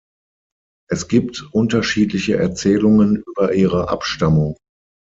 Es 0.89 1.07
gibt 1.09 1.47
unterschiedliche 1.51 2.35
Erzählungen 2.35 3.17
über 3.17 3.53
ihre 3.53 3.89
Abstammung. 3.89 4.57